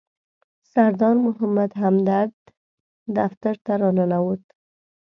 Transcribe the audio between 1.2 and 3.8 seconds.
محمد همدرد دفتر ته